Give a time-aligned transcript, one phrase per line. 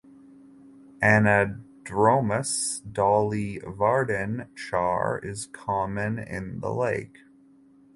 [1.03, 7.19] Anadromous Dolly Varden char is common in the lake.